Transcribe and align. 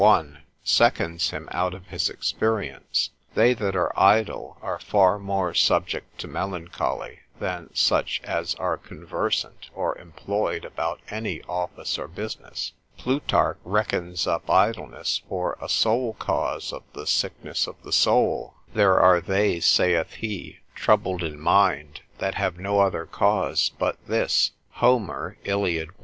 1, 0.01 0.39
seconds 0.63 1.29
him 1.29 1.47
out 1.51 1.75
of 1.75 1.85
his 1.85 2.09
experience, 2.09 3.11
They 3.35 3.53
that 3.53 3.75
are 3.75 3.93
idle 3.95 4.57
are 4.59 4.79
far 4.79 5.19
more 5.19 5.53
subject 5.53 6.17
to 6.21 6.27
melancholy 6.27 7.19
than 7.39 7.69
such 7.75 8.19
as 8.23 8.55
are 8.55 8.77
conversant 8.77 9.69
or 9.75 9.95
employed 9.99 10.65
about 10.65 11.01
any 11.11 11.43
office 11.43 11.99
or 11.99 12.07
business. 12.07 12.71
Plutarch 12.97 13.59
reckons 13.63 14.25
up 14.25 14.49
idleness 14.49 15.21
for 15.29 15.55
a 15.61 15.69
sole 15.69 16.13
cause 16.13 16.73
of 16.73 16.81
the 16.93 17.05
sickness 17.05 17.67
of 17.67 17.75
the 17.83 17.93
soul: 17.93 18.55
There 18.73 18.99
are 18.99 19.21
they 19.21 19.59
(saith 19.59 20.13
he) 20.13 20.61
troubled 20.73 21.21
in 21.21 21.39
mind, 21.39 22.01
that 22.17 22.33
have 22.33 22.57
no 22.57 22.79
other 22.79 23.05
cause 23.05 23.69
but 23.77 24.03
this. 24.07 24.49
Homer, 24.71 25.37
Iliad. 25.43 25.91